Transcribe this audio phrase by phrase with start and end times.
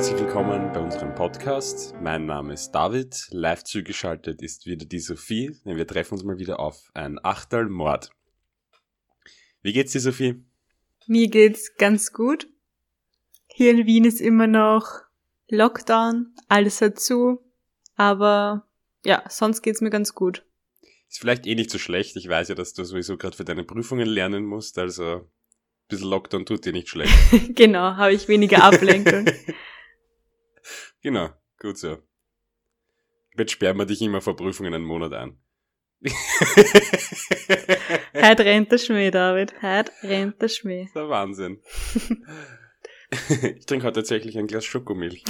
[0.00, 1.94] herzlich willkommen bei unserem Podcast.
[2.00, 3.28] Mein Name ist David.
[3.32, 5.54] Live zugeschaltet ist wieder die Sophie.
[5.66, 8.10] Denn wir treffen uns mal wieder auf ein Achtel Mord.
[9.60, 10.42] Wie geht's dir, Sophie?
[11.06, 12.48] Mir geht's ganz gut.
[13.46, 15.02] Hier in Wien ist immer noch
[15.50, 17.42] Lockdown, alles hat zu,
[17.94, 18.66] aber
[19.04, 20.46] ja, sonst geht's mir ganz gut.
[21.10, 22.16] Ist vielleicht eh nicht so schlecht.
[22.16, 25.24] Ich weiß ja, dass du sowieso gerade für deine Prüfungen lernen musst, also ein
[25.88, 27.12] bisschen Lockdown tut dir nicht schlecht.
[27.54, 29.26] genau, habe ich weniger Ablenkung.
[31.02, 31.98] genau, gut so.
[33.36, 35.38] Jetzt sperren wir dich immer vor Prüfungen einen Monat an.
[38.14, 39.60] Heute rennt der Schmäh, David.
[39.62, 40.88] Heute rennt der Schmäh.
[40.94, 41.60] Der Wahnsinn.
[43.10, 45.24] ich trinke heute tatsächlich ein Glas Schokomilch.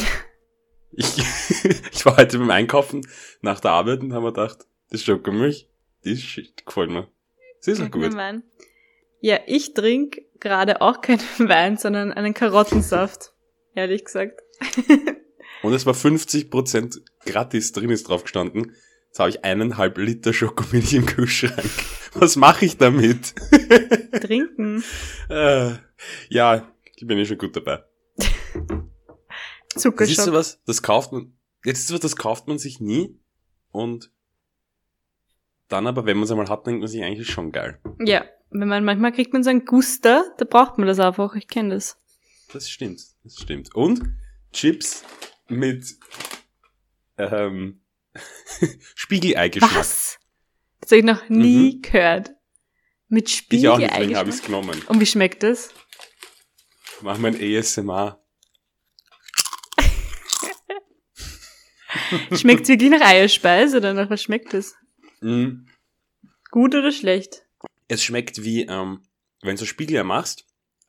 [0.93, 1.19] Ich,
[1.93, 3.07] ich war heute beim Einkaufen
[3.43, 5.69] nach der Arbeit und habe mir gedacht, das Schokomilch,
[6.05, 7.09] die ist gefällt mir.
[7.61, 8.15] Sie ist auch gut.
[8.15, 8.43] Wein.
[9.21, 13.33] Ja, ich trinke gerade auch keinen Wein, sondern einen Karottensaft.
[13.75, 14.41] Ehrlich gesagt.
[15.63, 18.75] Und es war 50% gratis drin ist drauf gestanden.
[19.09, 21.71] Jetzt habe ich eineinhalb Liter Schokomilch im Kühlschrank.
[22.15, 23.35] Was mache ich damit?
[24.21, 24.85] Trinken.
[25.29, 25.73] äh,
[26.29, 27.85] ja, ich bin eh schon gut dabei.
[29.77, 30.17] Zuckerschock.
[30.17, 30.61] Siehst du was?
[30.67, 31.33] Das kauft man,
[31.65, 33.17] jetzt ist was, das kauft man sich nie
[33.71, 34.11] und
[35.69, 37.81] dann aber, wenn man es einmal hat, denkt man sich eigentlich schon geil.
[38.05, 41.47] Ja, wenn man, manchmal kriegt man so einen Guster, da braucht man das einfach, ich
[41.47, 41.99] kenne das.
[42.53, 43.75] Das stimmt, das stimmt.
[43.75, 44.03] Und
[44.53, 45.05] Chips
[45.51, 45.97] mit
[47.19, 47.81] ähm,
[48.95, 49.75] Spiegeleigeschmack.
[49.75, 50.19] Was?
[50.81, 51.83] Das habe ich noch nie mhm.
[51.83, 52.31] gehört.
[53.09, 53.61] Mit Spiegeleigeschmack?
[53.61, 54.83] Ich auch nicht, deswegen habe ich genommen.
[54.87, 55.71] Und wie schmeckt das?
[57.03, 58.21] Mach mal ein ASMR.
[62.37, 64.75] Schmeckt wirklich nach Eierspeise oder nach was schmeckt es?
[65.21, 65.67] Mm.
[66.51, 67.47] Gut oder schlecht?
[67.89, 69.03] Es schmeckt wie, ähm,
[69.43, 70.47] wenn du Spiegeleier machst,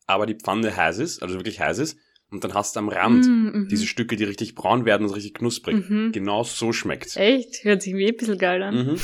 [0.07, 1.97] aber die Pfanne heiß ist, also wirklich heiß ist,
[2.31, 5.13] und dann hast du am Rand mm, mm diese Stücke, die richtig braun werden und
[5.13, 5.89] richtig knusprig.
[5.89, 6.11] Mhm.
[6.13, 7.17] Genau so schmeckt's.
[7.17, 7.63] Echt?
[7.63, 8.75] Hört sich wie ein bisschen geil an.
[8.75, 8.99] Mhm.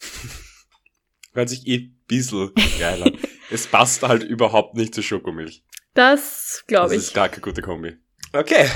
[1.32, 3.16] Hört sich eh ein bisschen geil an.
[3.50, 5.62] es passt halt überhaupt nicht zur Schokomilch.
[5.94, 6.98] Das glaube ich.
[6.98, 7.96] Das ist gar keine gute Kombi.
[8.32, 8.68] Okay,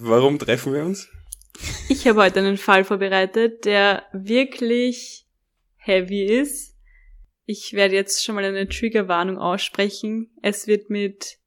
[0.00, 1.08] warum treffen wir uns?
[1.88, 5.26] Ich habe heute einen Fall vorbereitet, der wirklich
[5.76, 6.76] heavy ist.
[7.44, 10.30] Ich werde jetzt schon mal eine Triggerwarnung aussprechen.
[10.42, 11.38] Es wird mit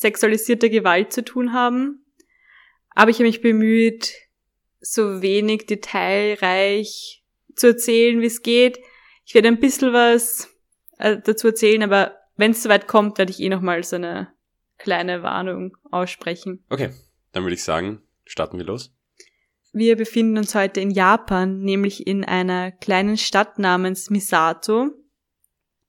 [0.00, 2.06] sexualisierter Gewalt zu tun haben.
[2.90, 4.14] Aber ich habe mich bemüht,
[4.80, 7.22] so wenig detailreich
[7.54, 8.80] zu erzählen, wie es geht.
[9.26, 10.48] Ich werde ein bisschen was
[10.98, 14.32] äh, dazu erzählen, aber wenn es soweit kommt, werde ich eh nochmal so eine
[14.78, 16.64] kleine Warnung aussprechen.
[16.70, 16.90] Okay,
[17.32, 18.94] dann würde ich sagen, starten wir los.
[19.72, 24.92] Wir befinden uns heute in Japan, nämlich in einer kleinen Stadt namens Misato.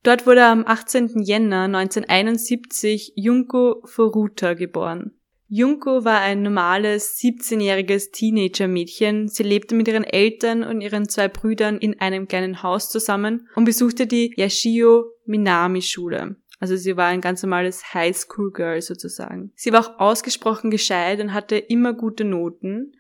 [0.03, 1.21] Dort wurde am 18.
[1.21, 5.11] Jänner 1971 Junko Furuta geboren.
[5.47, 9.27] Junko war ein normales 17-jähriges Teenager-Mädchen.
[9.27, 13.65] Sie lebte mit ihren Eltern und ihren zwei Brüdern in einem kleinen Haus zusammen und
[13.65, 16.37] besuchte die Yashio Minami Schule.
[16.61, 19.51] Also sie war ein ganz normales Highschool-Girl sozusagen.
[19.55, 22.93] Sie war auch ausgesprochen gescheit und hatte immer gute Noten.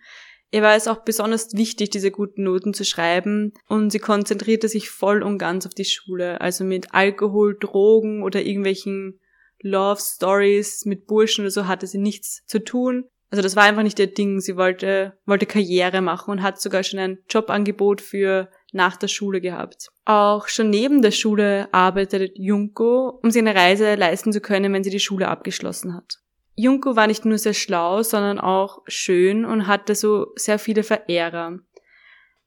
[0.51, 4.89] Ihr war es auch besonders wichtig, diese guten Noten zu schreiben und sie konzentrierte sich
[4.89, 6.41] voll und ganz auf die Schule.
[6.41, 9.19] Also mit Alkohol, Drogen oder irgendwelchen
[9.61, 13.05] Love Stories mit Burschen oder so hatte sie nichts zu tun.
[13.29, 14.41] Also das war einfach nicht ihr Ding.
[14.41, 19.39] Sie wollte, wollte Karriere machen und hat sogar schon ein Jobangebot für nach der Schule
[19.39, 19.87] gehabt.
[20.03, 24.83] Auch schon neben der Schule arbeitet Junko, um sich eine Reise leisten zu können, wenn
[24.83, 26.20] sie die Schule abgeschlossen hat.
[26.55, 31.59] Junko war nicht nur sehr schlau, sondern auch schön und hatte so sehr viele Verehrer.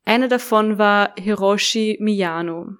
[0.05, 2.75] Einer davon war Hiroshi Miyano.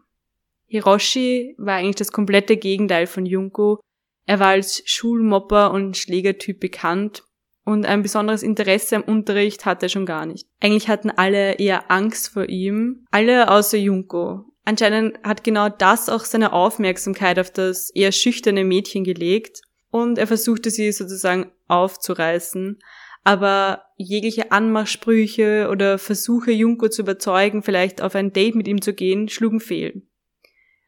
[0.67, 3.81] Hiroshi war eigentlich das komplette Gegenteil von Junko.
[4.27, 7.25] Er war als Schulmopper und Schlägertyp bekannt
[7.65, 10.47] und ein besonderes Interesse am Unterricht hatte er schon gar nicht.
[10.61, 14.45] Eigentlich hatten alle eher Angst vor ihm, alle außer Junko.
[14.67, 19.61] Anscheinend hat genau das auch seine Aufmerksamkeit auf das eher schüchterne Mädchen gelegt
[19.95, 22.81] und er versuchte sie sozusagen aufzureißen.
[23.23, 28.93] Aber jegliche Anmachsprüche oder Versuche, Junko zu überzeugen, vielleicht auf ein Date mit ihm zu
[28.93, 30.03] gehen, schlugen fehl.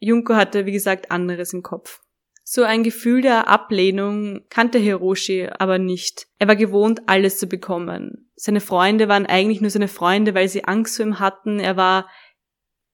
[0.01, 2.01] Junko hatte, wie gesagt, anderes im Kopf.
[2.43, 6.27] So ein Gefühl der Ablehnung kannte Hiroshi aber nicht.
[6.41, 8.29] Er war gewohnt, alles zu bekommen.
[8.35, 11.61] Seine Freunde waren eigentlich nur seine Freunde, weil sie Angst vor ihm hatten.
[11.61, 12.11] Er war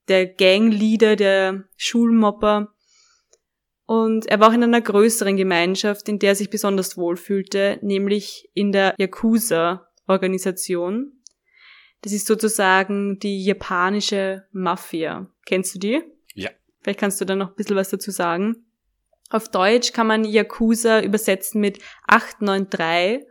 [0.09, 2.75] der Gangleader, der Schulmopper.
[3.93, 8.49] Und er war auch in einer größeren Gemeinschaft, in der er sich besonders wohlfühlte, nämlich
[8.55, 11.13] in der Yakuza-Organisation.
[12.01, 15.27] Das ist sozusagen die japanische Mafia.
[15.45, 16.03] Kennst du die?
[16.33, 16.49] Ja.
[16.81, 18.65] Vielleicht kannst du da noch ein bisschen was dazu sagen.
[19.29, 23.27] Auf Deutsch kann man Yakuza übersetzen mit 893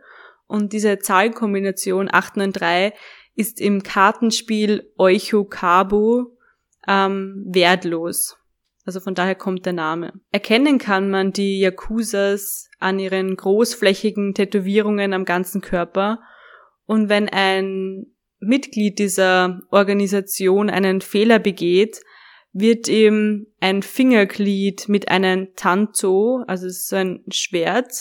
[0.46, 2.96] Und diese Zahlenkombination 893
[3.34, 6.26] ist im Kartenspiel Oichokabu
[6.86, 8.36] ähm, wertlos.
[8.84, 10.12] Also von daher kommt der Name.
[10.32, 16.20] Erkennen kann man die Yakuzas an ihren großflächigen Tätowierungen am ganzen Körper.
[16.84, 18.06] Und wenn ein
[18.40, 22.00] Mitglied dieser Organisation einen Fehler begeht,
[22.52, 27.92] wird ihm ein Fingerglied mit einem Tanto, also so ein Schwert,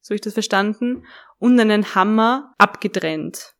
[0.00, 1.04] so ich das verstanden,
[1.38, 3.54] und einen Hammer abgetrennt.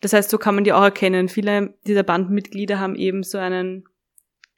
[0.00, 1.28] Das heißt, so kann man die auch erkennen.
[1.28, 3.84] Viele dieser Bandmitglieder haben eben so einen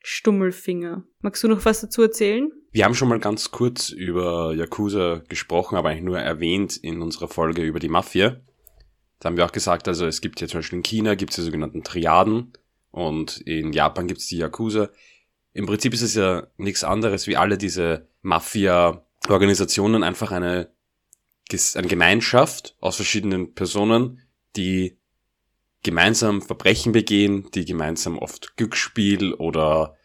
[0.02, 1.04] Stummelfinger.
[1.20, 2.50] Magst du noch was dazu erzählen?
[2.72, 7.28] Wir haben schon mal ganz kurz über Yakuza gesprochen, aber eigentlich nur erwähnt in unserer
[7.28, 8.40] Folge über die Mafia.
[9.18, 11.36] Da haben wir auch gesagt, also es gibt ja zum Beispiel in China gibt es
[11.36, 12.52] die sogenannten Triaden
[12.90, 14.90] und in Japan gibt es die Yakuza.
[15.52, 20.72] Im Prinzip ist es ja nichts anderes wie alle diese Mafia-Organisationen einfach eine,
[21.74, 24.22] eine Gemeinschaft aus verschiedenen Personen,
[24.56, 24.99] die
[25.82, 29.96] gemeinsam Verbrechen begehen, die gemeinsam oft Glücksspiel oder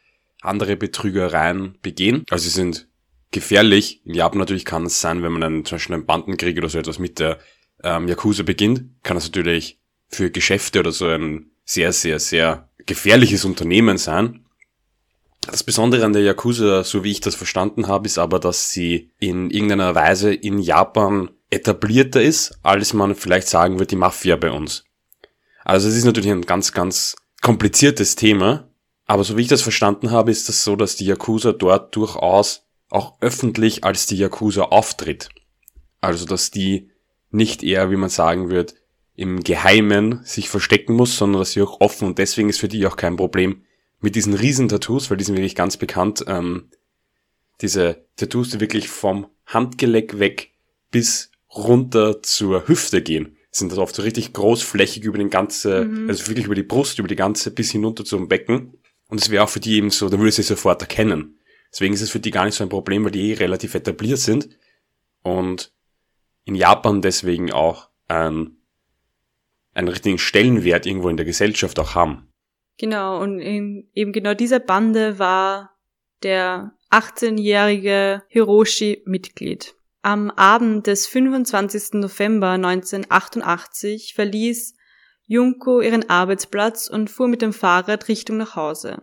[0.41, 2.23] andere Betrügereien begehen.
[2.29, 2.87] Also sie sind
[3.31, 4.01] gefährlich.
[4.05, 6.79] In Japan natürlich kann es sein, wenn man einen, zum Beispiel einen Bandenkrieg oder so
[6.79, 7.39] etwas mit der
[7.83, 13.43] ähm, Yakuza beginnt, kann das natürlich für Geschäfte oder so ein sehr, sehr, sehr gefährliches
[13.43, 14.45] Unternehmen sein.
[15.41, 19.11] Das Besondere an der Yakuza, so wie ich das verstanden habe, ist aber, dass sie
[19.19, 24.51] in irgendeiner Weise in Japan etablierter ist, als man vielleicht sagen wird, die Mafia bei
[24.51, 24.85] uns.
[25.65, 28.69] Also es ist natürlich ein ganz, ganz kompliziertes Thema,
[29.05, 32.67] aber so wie ich das verstanden habe, ist das so, dass die Yakuza dort durchaus
[32.89, 35.29] auch öffentlich als die Yakuza auftritt.
[36.01, 36.91] Also dass die
[37.31, 38.75] nicht eher, wie man sagen wird,
[39.15, 42.85] im Geheimen sich verstecken muss, sondern dass sie auch offen und deswegen ist für die
[42.85, 43.63] auch kein Problem
[44.01, 46.69] mit diesen riesen Tattoos, weil die sind wirklich ganz bekannt, ähm,
[47.61, 50.51] diese Tattoos, die wirklich vom Handgelenk weg
[50.91, 56.09] bis runter zur Hüfte gehen sind das oft so richtig großflächig über den ganze, mhm.
[56.09, 58.77] also wirklich über die Brust, über die ganze bis hinunter zum Becken.
[59.07, 61.39] Und es wäre auch für die eben so, da würde sie sofort erkennen.
[61.71, 64.19] Deswegen ist es für die gar nicht so ein Problem, weil die eh relativ etabliert
[64.19, 64.49] sind.
[65.21, 65.73] Und
[66.45, 68.57] in Japan deswegen auch ein,
[69.73, 72.29] einen richtigen Stellenwert irgendwo in der Gesellschaft auch haben.
[72.77, 75.77] Genau, und in eben genau dieser Bande war
[76.23, 79.75] der 18-jährige Hiroshi Mitglied.
[80.05, 81.93] Am Abend des 25.
[81.93, 84.75] November 1988 verließ
[85.25, 88.99] Junko ihren Arbeitsplatz und fuhr mit dem Fahrrad Richtung nach Hause.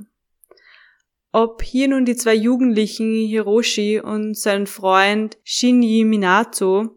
[1.32, 6.94] Ob hier nun die zwei Jugendlichen Hiroshi und sein Freund Shinji Minato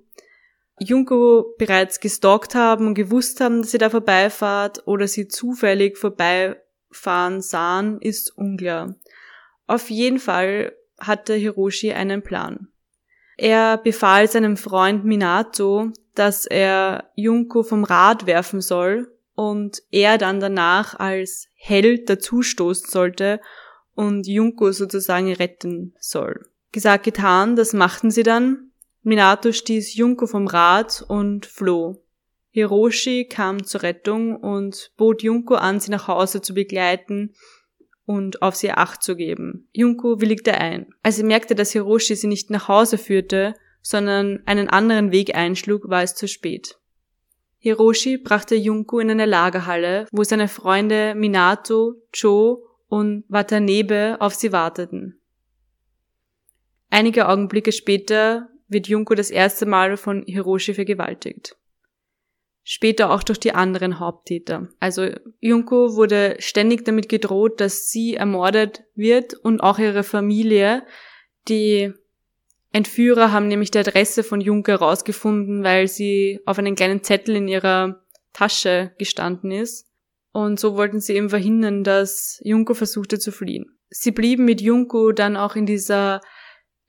[0.79, 7.41] Junko bereits gestalkt haben und gewusst haben, dass sie da vorbeifahrt oder sie zufällig vorbeifahren
[7.41, 8.93] sahen, ist unklar.
[9.65, 12.67] Auf jeden Fall hatte Hiroshi einen Plan.
[13.37, 20.39] Er befahl seinem Freund Minato, dass er Junko vom Rad werfen soll und er dann
[20.39, 23.41] danach als Held dazustoßen sollte
[23.93, 26.45] und Junko sozusagen retten soll.
[26.71, 28.71] Gesagt, getan, das machten sie dann.
[29.03, 32.01] Minato stieß Junko vom Rad und floh.
[32.51, 37.33] Hiroshi kam zur Rettung und bot Junko an, sie nach Hause zu begleiten,
[38.05, 39.67] und auf sie Acht zu geben.
[39.73, 40.87] Junko willigte ein.
[41.03, 45.89] Als sie merkte, dass Hiroshi sie nicht nach Hause führte, sondern einen anderen Weg einschlug,
[45.89, 46.79] war es zu spät.
[47.57, 54.51] Hiroshi brachte Junko in eine Lagerhalle, wo seine Freunde Minato, Cho und Watanebe auf sie
[54.51, 55.19] warteten.
[56.91, 61.57] Einige Augenblicke später wird Junko das erste Mal von Hiroshi vergewaltigt
[62.67, 64.67] später auch durch die anderen Haupttäter.
[64.79, 65.07] Also
[65.39, 70.83] Junko wurde ständig damit gedroht, dass sie ermordet wird und auch ihre Familie.
[71.47, 71.93] Die
[72.73, 77.47] Entführer haben nämlich die Adresse von Junko herausgefunden, weil sie auf einen kleinen Zettel in
[77.47, 78.03] ihrer
[78.33, 79.87] Tasche gestanden ist.
[80.31, 83.77] Und so wollten sie eben verhindern, dass Junko versuchte zu fliehen.
[83.89, 86.19] Sie blieben mit Junko dann auch in dieser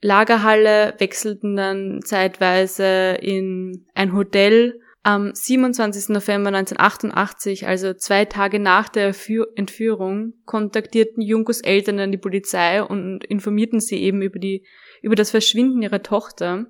[0.01, 6.09] Lagerhalle, wechselten dann zeitweise in ein Hotel am 27.
[6.09, 9.15] November 1988, also zwei Tage nach der
[9.55, 14.65] Entführung, kontaktierten Junkos Eltern dann die Polizei und informierten sie eben über die,
[15.01, 16.65] über das Verschwinden ihrer Tochter.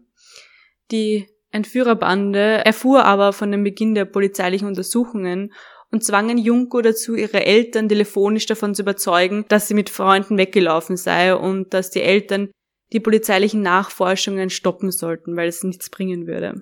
[0.91, 5.51] Die Entführerbande erfuhr aber von dem Beginn der polizeilichen Untersuchungen
[5.89, 10.95] und zwangen Junko dazu, ihre Eltern telefonisch davon zu überzeugen, dass sie mit Freunden weggelaufen
[10.95, 12.51] sei und dass die Eltern
[12.93, 16.61] die polizeilichen Nachforschungen stoppen sollten, weil es nichts bringen würde.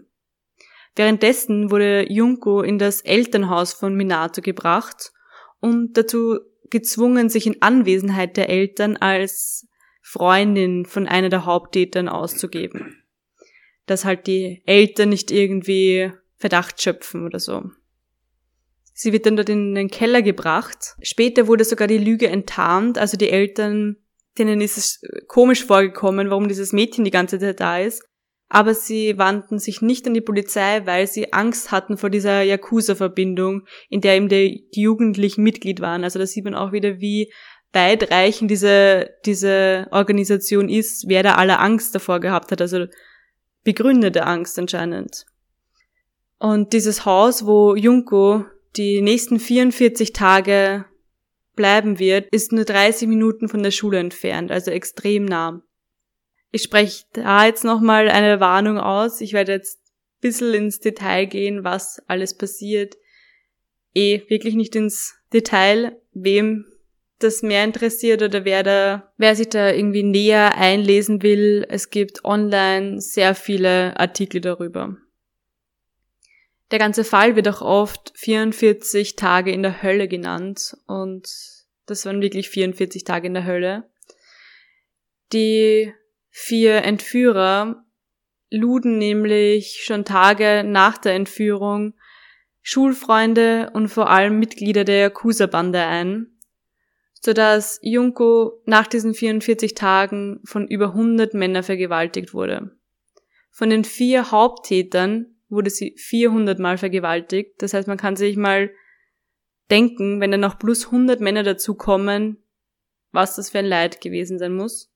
[0.95, 5.11] Währenddessen wurde Junko in das Elternhaus von Minato gebracht
[5.59, 9.67] und dazu gezwungen, sich in Anwesenheit der Eltern als
[10.01, 13.03] Freundin von einer der Haupttätern auszugeben.
[13.85, 17.63] Dass halt die Eltern nicht irgendwie Verdacht schöpfen oder so.
[18.93, 20.95] Sie wird dann dort in den Keller gebracht.
[21.01, 23.97] Später wurde sogar die Lüge enttarnt, also die Eltern,
[24.37, 28.03] denen ist es komisch vorgekommen, warum dieses Mädchen die ganze Zeit da ist.
[28.47, 33.65] Aber sie wandten sich nicht an die Polizei, weil sie Angst hatten vor dieser Yakuza-Verbindung,
[33.89, 36.03] in der eben die, Jugendlichen Mitglied waren.
[36.03, 37.31] Also da sieht man auch wieder, wie
[37.73, 42.85] weitreichend diese, diese Organisation ist, wer da alle Angst davor gehabt hat, also
[43.63, 45.25] begründete Angst anscheinend.
[46.37, 48.45] Und dieses Haus, wo Junko
[48.77, 50.85] die nächsten 44 Tage
[51.55, 55.61] bleiben wird, ist nur 30 Minuten von der Schule entfernt, also extrem nah.
[56.55, 59.19] Ich spreche da jetzt nochmal eine Warnung aus.
[59.19, 62.95] Ich werde jetzt ein bisschen ins Detail gehen, was alles passiert.
[63.93, 65.99] Eh, wirklich nicht ins Detail.
[66.13, 66.65] Wem
[67.19, 72.23] das mehr interessiert oder wer da, wer sich da irgendwie näher einlesen will, es gibt
[72.23, 74.95] online sehr viele Artikel darüber.
[76.71, 81.27] Der ganze Fall wird auch oft 44 Tage in der Hölle genannt und
[81.85, 83.89] das waren wirklich 44 Tage in der Hölle.
[85.33, 85.91] Die
[86.37, 87.85] vier Entführer
[88.49, 91.93] luden nämlich schon Tage nach der Entführung
[92.61, 96.37] Schulfreunde und vor allem Mitglieder der Yakuza-Bande ein,
[97.21, 102.75] sodass Junko nach diesen 44 Tagen von über 100 Männern vergewaltigt wurde.
[103.49, 107.61] Von den vier Haupttätern wurde sie 400 Mal vergewaltigt.
[107.61, 108.71] Das heißt, man kann sich mal
[109.71, 112.43] denken, wenn dann noch plus 100 Männer dazukommen,
[113.13, 114.91] was das für ein Leid gewesen sein muss.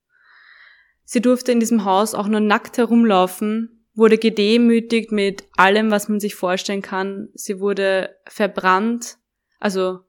[1.11, 6.19] Sie durfte in diesem Haus auch nur nackt herumlaufen, wurde gedemütigt mit allem, was man
[6.19, 7.29] sich vorstellen kann.
[7.33, 9.17] Sie wurde verbrannt,
[9.59, 10.01] also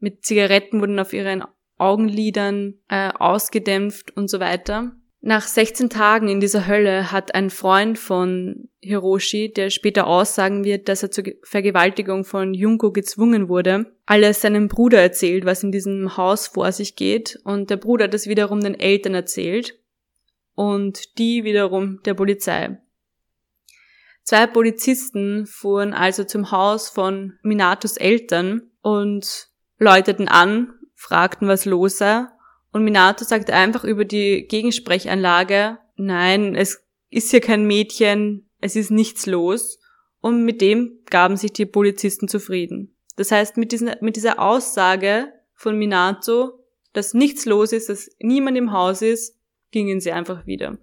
[0.00, 1.44] mit Zigaretten wurden auf ihren
[1.78, 4.92] Augenlidern äh, ausgedämpft und so weiter.
[5.22, 10.90] Nach 16 Tagen in dieser Hölle hat ein Freund von Hiroshi, der später aussagen wird,
[10.90, 16.18] dass er zur Vergewaltigung von Junko gezwungen wurde, alles seinem Bruder erzählt, was in diesem
[16.18, 19.78] Haus vor sich geht, und der Bruder hat es wiederum den Eltern erzählt
[20.54, 22.78] und die wiederum der Polizei.
[24.22, 31.98] Zwei Polizisten fuhren also zum Haus von Minatos Eltern und läuteten an fragten, was los
[31.98, 32.26] sei.
[32.72, 38.90] Und Minato sagte einfach über die Gegensprechanlage, nein, es ist hier kein Mädchen, es ist
[38.90, 39.78] nichts los.
[40.20, 42.96] Und mit dem gaben sich die Polizisten zufrieden.
[43.16, 48.56] Das heißt, mit, diesen, mit dieser Aussage von Minato, dass nichts los ist, dass niemand
[48.56, 49.38] im Haus ist,
[49.74, 50.78] gingen sie einfach wieder.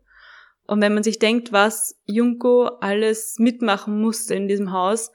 [0.67, 5.12] Und wenn man sich denkt, was Junko alles mitmachen musste in diesem Haus,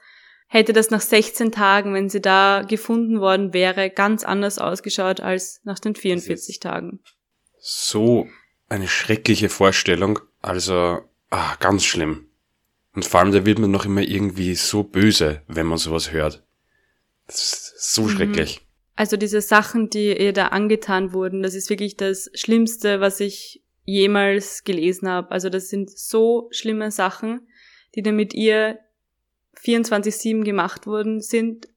[0.47, 5.61] hätte das nach 16 Tagen, wenn sie da gefunden worden wäre, ganz anders ausgeschaut als
[5.63, 6.99] nach den 44 Tagen.
[7.59, 8.27] So
[8.67, 10.19] eine schreckliche Vorstellung.
[10.41, 12.27] Also, ah, ganz schlimm.
[12.93, 16.43] Und vor allem, da wird man noch immer irgendwie so böse, wenn man sowas hört.
[17.27, 18.09] Das ist so mhm.
[18.09, 18.61] schrecklich.
[18.95, 23.61] Also diese Sachen, die ihr da angetan wurden, das ist wirklich das Schlimmste, was ich
[23.87, 25.31] jemals gelesen habe.
[25.31, 27.47] Also das sind so schlimme Sachen,
[27.95, 28.77] die da mit ihr
[29.63, 31.67] 24-7 gemacht worden sind.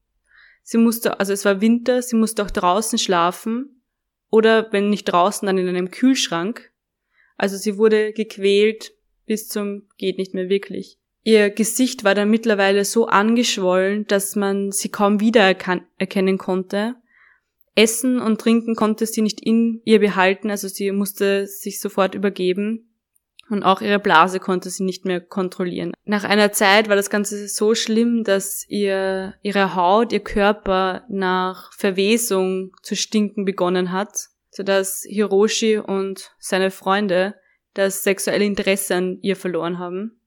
[0.63, 3.83] Sie musste, also es war Winter, sie musste auch draußen schlafen
[4.29, 6.71] oder wenn nicht draußen, dann in einem Kühlschrank.
[7.39, 8.93] Also sie wurde gequält
[9.25, 10.99] bis zum geht nicht mehr wirklich.
[11.23, 16.97] Ihr Gesicht war dann mittlerweile so angeschwollen, dass man sie kaum wiedererkennen konnte.
[17.75, 22.91] Essen und Trinken konnte sie nicht in ihr behalten, also sie musste sich sofort übergeben
[23.51, 25.93] und auch ihre Blase konnte sie nicht mehr kontrollieren.
[26.05, 31.73] Nach einer Zeit war das Ganze so schlimm, dass ihr, ihre Haut, ihr Körper nach
[31.73, 37.35] Verwesung zu stinken begonnen hat, sodass Hiroshi und seine Freunde
[37.75, 40.21] das sexuelle Interesse an ihr verloren haben.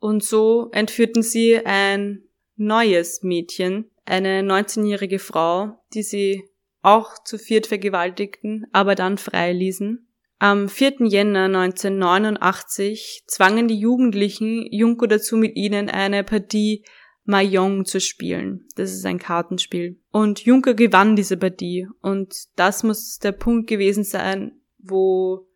[0.00, 2.24] Und so entführten sie ein
[2.56, 6.44] neues Mädchen, eine 19-jährige Frau, die sie
[6.82, 10.06] auch zu viert vergewaltigten, aber dann freiließen.
[10.38, 11.06] Am 4.
[11.06, 16.84] Jänner 1989 zwangen die Jugendlichen Junko dazu, mit ihnen eine Partie
[17.24, 18.66] Mahjong zu spielen.
[18.76, 19.98] Das ist ein Kartenspiel.
[20.12, 21.86] Und Junko gewann diese Partie.
[22.00, 25.46] Und das muss der Punkt gewesen sein, wo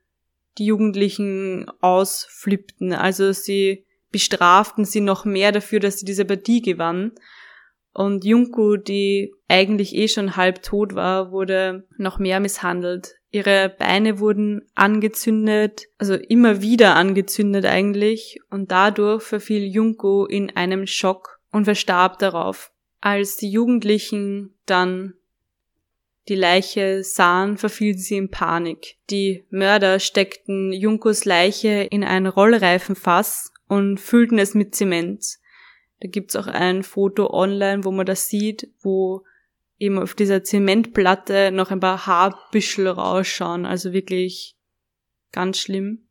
[0.58, 2.92] die Jugendlichen ausflippten.
[2.92, 7.12] Also sie bestraften sie noch mehr dafür, dass sie diese Partie gewann.
[7.94, 13.16] Und Junko, die eigentlich eh schon halb tot war, wurde noch mehr misshandelt.
[13.30, 20.86] Ihre Beine wurden angezündet, also immer wieder angezündet eigentlich, und dadurch verfiel Junko in einem
[20.86, 22.72] Schock und verstarb darauf.
[23.00, 25.14] Als die Jugendlichen dann
[26.28, 28.96] die Leiche sahen, verfielen sie in Panik.
[29.10, 35.38] Die Mörder steckten Junkos Leiche in ein Rollreifenfass und füllten es mit Zement.
[36.02, 39.22] Da gibt's auch ein Foto online, wo man das sieht, wo
[39.78, 43.64] eben auf dieser Zementplatte noch ein paar Haarbüschel rausschauen.
[43.64, 44.56] Also wirklich
[45.30, 46.08] ganz schlimm.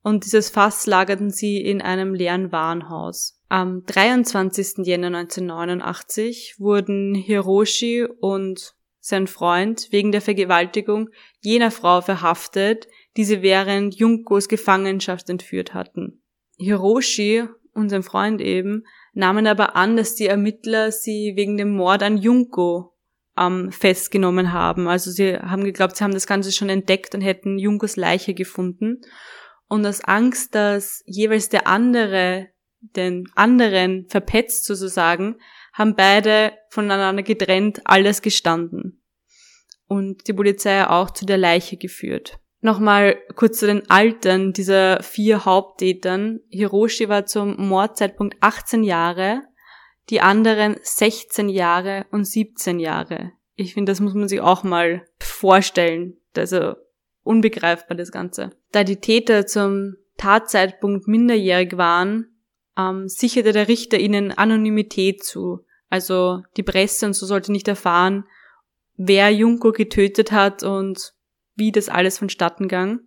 [0.00, 3.42] Und dieses Fass lagerten sie in einem leeren Warenhaus.
[3.48, 4.86] Am 23.
[4.86, 13.42] Jänner 1989 wurden Hiroshi und sein Freund wegen der Vergewaltigung jener Frau verhaftet, die sie
[13.42, 16.22] während Junkos Gefangenschaft entführt hatten.
[16.58, 18.84] Hiroshi und sein Freund eben
[19.16, 22.94] nahmen aber an, dass die Ermittler sie wegen dem Mord an Junko
[23.38, 24.88] ähm, festgenommen haben.
[24.88, 29.00] Also sie haben geglaubt, sie haben das Ganze schon entdeckt und hätten Junkos Leiche gefunden.
[29.68, 32.48] Und aus Angst, dass jeweils der andere
[32.80, 35.36] den anderen verpetzt sozusagen,
[35.72, 39.02] haben beide voneinander getrennt alles gestanden.
[39.88, 42.38] Und die Polizei auch zu der Leiche geführt.
[42.60, 46.40] Nochmal kurz zu den Altern dieser vier Haupttätern.
[46.48, 49.42] Hiroshi war zum Mordzeitpunkt 18 Jahre,
[50.10, 53.32] die anderen 16 Jahre und 17 Jahre.
[53.54, 56.16] Ich finde, das muss man sich auch mal vorstellen.
[56.36, 56.74] Also
[57.22, 58.50] unbegreifbar das Ganze.
[58.72, 62.36] Da die Täter zum Tatzeitpunkt minderjährig waren,
[62.78, 65.64] ähm, sicherte der Richter ihnen Anonymität zu.
[65.88, 68.24] Also die Presse und so sollte nicht erfahren,
[68.96, 71.14] wer Junko getötet hat und
[71.56, 73.00] wie das alles vonstatten ging.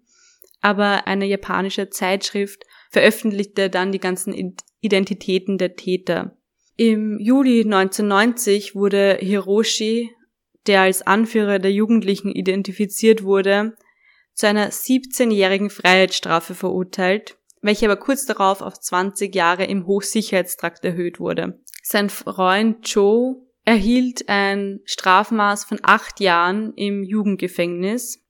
[0.62, 6.36] Aber eine japanische Zeitschrift veröffentlichte dann die ganzen Identitäten der Täter.
[6.75, 10.12] Im Juli 1990 wurde Hiroshi,
[10.68, 13.75] der als Anführer der Jugendlichen identifiziert wurde,
[14.34, 21.20] zu einer 17-jährigen Freiheitsstrafe verurteilt, welche aber kurz darauf auf 20 Jahre im Hochsicherheitstrakt erhöht
[21.20, 21.60] wurde.
[21.84, 28.24] Sein Freund Joe erhielt ein Strafmaß von acht Jahren im Jugendgefängnis.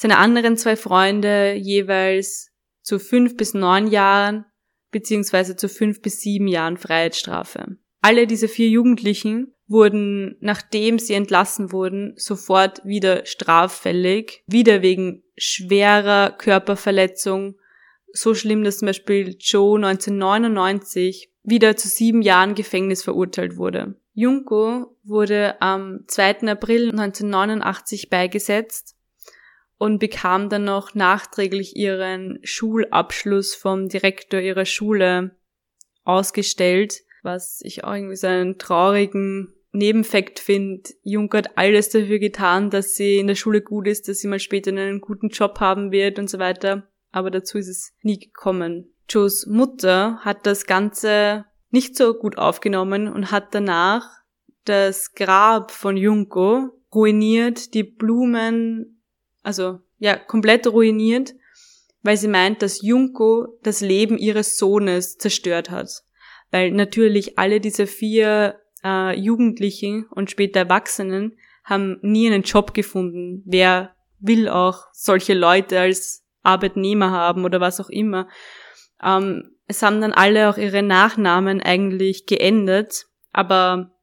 [0.00, 4.44] Seine anderen zwei Freunde jeweils zu fünf bis neun Jahren
[4.92, 7.78] beziehungsweise zu fünf bis sieben Jahren Freiheitsstrafe.
[8.00, 16.30] Alle diese vier Jugendlichen wurden, nachdem sie entlassen wurden, sofort wieder straffällig, wieder wegen schwerer
[16.30, 17.56] Körperverletzung,
[18.12, 23.96] so schlimm, dass zum Beispiel Joe 1999 wieder zu sieben Jahren Gefängnis verurteilt wurde.
[24.12, 26.42] Junko wurde am 2.
[26.42, 28.94] April 1989 beigesetzt
[29.78, 35.36] und bekam dann noch nachträglich ihren Schulabschluss vom Direktor ihrer Schule
[36.04, 40.90] ausgestellt, was ich auch irgendwie so einen traurigen Nebenfakt finde.
[41.02, 44.40] Junko hat alles dafür getan, dass sie in der Schule gut ist, dass sie mal
[44.40, 46.88] später einen guten Job haben wird und so weiter.
[47.12, 48.92] Aber dazu ist es nie gekommen.
[49.08, 54.08] Joes Mutter hat das Ganze nicht so gut aufgenommen und hat danach
[54.64, 58.97] das Grab von Junko ruiniert, die Blumen
[59.48, 61.34] also ja, komplett ruiniert,
[62.02, 65.88] weil sie meint, dass Junko das Leben ihres Sohnes zerstört hat.
[66.50, 73.42] Weil natürlich alle diese vier äh, Jugendlichen und später Erwachsenen haben nie einen Job gefunden.
[73.46, 78.28] Wer will auch solche Leute als Arbeitnehmer haben oder was auch immer.
[79.02, 83.98] Ähm, es haben dann alle auch ihre Nachnamen eigentlich geändert, aber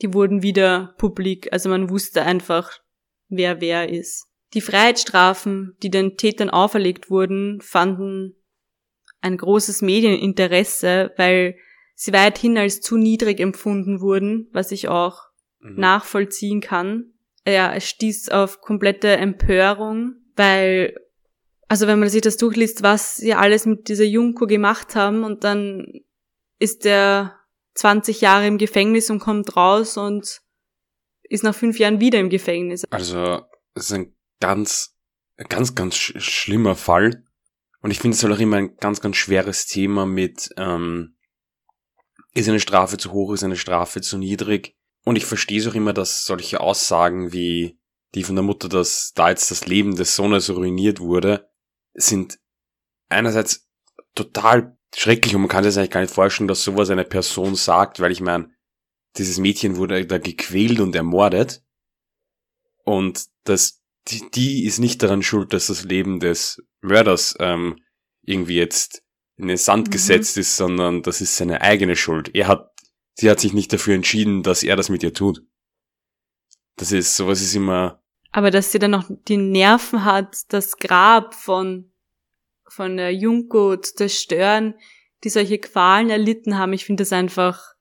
[0.00, 1.52] die wurden wieder publik.
[1.52, 2.70] Also man wusste einfach,
[3.28, 4.30] wer wer ist.
[4.56, 8.42] Die Freiheitsstrafen, die den Tätern auferlegt wurden, fanden
[9.20, 11.56] ein großes Medieninteresse, weil
[11.94, 15.24] sie weithin als zu niedrig empfunden wurden, was ich auch
[15.58, 15.78] mhm.
[15.78, 17.12] nachvollziehen kann.
[17.46, 20.96] Ja, es stieß auf komplette Empörung, weil,
[21.68, 25.44] also wenn man sich das durchliest, was sie alles mit dieser Junko gemacht haben und
[25.44, 25.86] dann
[26.58, 27.38] ist der
[27.74, 30.40] 20 Jahre im Gefängnis und kommt raus und
[31.24, 32.86] ist nach fünf Jahren wieder im Gefängnis.
[32.90, 33.42] Also,
[33.74, 34.96] es ist ein ganz,
[35.48, 37.24] ganz, ganz sch schlimmer Fall.
[37.80, 41.16] Und ich finde es halt auch immer ein ganz, ganz schweres Thema mit, ähm,
[42.34, 44.76] ist eine Strafe zu hoch, ist eine Strafe zu niedrig.
[45.04, 47.78] Und ich verstehe es auch immer, dass solche Aussagen wie
[48.14, 51.48] die von der Mutter, dass da jetzt das Leben des Sohnes ruiniert wurde,
[51.94, 52.38] sind
[53.08, 53.68] einerseits
[54.14, 58.00] total schrecklich und man kann sich eigentlich gar nicht vorstellen, dass sowas eine Person sagt,
[58.00, 58.50] weil ich meine,
[59.16, 61.62] dieses Mädchen wurde da gequält und ermordet
[62.84, 63.75] und das
[64.08, 67.82] die, die ist nicht daran schuld, dass das Leben des Mörders ähm,
[68.22, 69.02] irgendwie jetzt
[69.36, 69.92] in den Sand mhm.
[69.92, 72.34] gesetzt ist, sondern das ist seine eigene Schuld.
[72.34, 72.70] Er hat,
[73.14, 75.42] sie hat sich nicht dafür entschieden, dass er das mit ihr tut.
[76.76, 78.02] Das ist, sowas ist immer.
[78.32, 81.90] Aber dass sie dann noch die Nerven hat, das Grab von,
[82.68, 84.74] von der Junko zu zerstören,
[85.24, 87.74] die solche Qualen erlitten haben, ich finde das einfach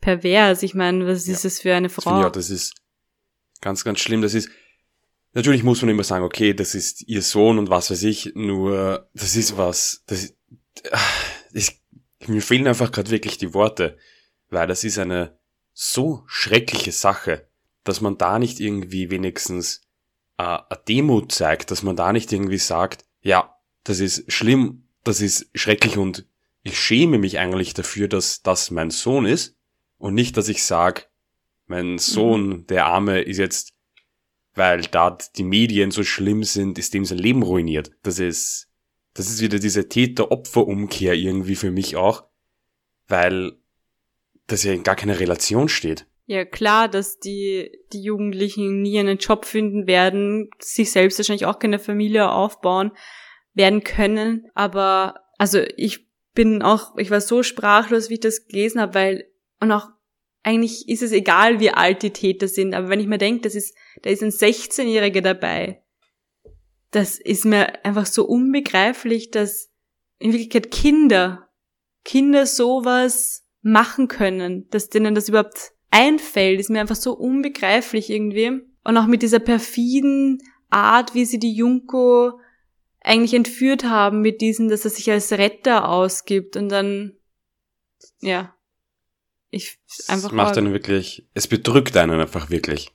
[0.00, 0.62] pervers.
[0.62, 2.20] Ich meine, was ist ja, das für eine Frau?
[2.20, 2.74] Ja, das ist
[3.62, 4.20] ganz, ganz schlimm.
[4.20, 4.50] Das ist,
[5.36, 9.06] Natürlich muss man immer sagen, okay, das ist ihr Sohn und was weiß ich, nur
[9.12, 10.34] das ist was, das ist,
[11.52, 11.78] ich
[12.26, 13.98] mir fehlen einfach gerade wirklich die Worte,
[14.48, 15.38] weil das ist eine
[15.74, 17.50] so schreckliche Sache,
[17.84, 19.82] dass man da nicht irgendwie wenigstens
[20.38, 25.20] äh, eine Demut zeigt, dass man da nicht irgendwie sagt, ja, das ist schlimm, das
[25.20, 26.26] ist schrecklich und
[26.62, 29.54] ich schäme mich eigentlich dafür, dass das mein Sohn ist
[29.98, 31.10] und nicht, dass ich sag,
[31.66, 32.66] mein Sohn, mhm.
[32.68, 33.75] der Arme, ist jetzt,
[34.56, 37.90] weil da die Medien so schlimm sind, ist dem sein Leben ruiniert.
[38.02, 38.68] Das ist,
[39.14, 42.24] das ist wieder diese Täter-Opfer-Umkehr irgendwie für mich auch,
[43.06, 43.52] weil
[44.46, 46.06] das ja in gar keiner Relation steht.
[46.24, 51.58] Ja, klar, dass die, die Jugendlichen nie einen Job finden werden, sich selbst wahrscheinlich auch
[51.58, 52.90] keine Familie aufbauen
[53.54, 58.80] werden können, aber also ich bin auch, ich war so sprachlos, wie ich das gelesen
[58.80, 59.24] habe, weil,
[59.60, 59.88] und auch
[60.46, 63.56] eigentlich ist es egal, wie alt die Täter sind, aber wenn ich mir denke, das
[63.56, 65.82] ist, da ist ein 16-Jähriger dabei,
[66.92, 69.72] das ist mir einfach so unbegreiflich, dass
[70.20, 71.48] in Wirklichkeit Kinder,
[72.04, 78.60] Kinder sowas machen können, dass denen das überhaupt einfällt, ist mir einfach so unbegreiflich irgendwie.
[78.84, 82.38] Und auch mit dieser perfiden Art, wie sie die Junko
[83.00, 87.16] eigentlich entführt haben mit diesem, dass er sich als Retter ausgibt und dann,
[88.20, 88.55] ja,
[89.56, 90.28] ich einfach.
[90.28, 92.92] Es macht einen wirklich, es bedrückt einen einfach wirklich.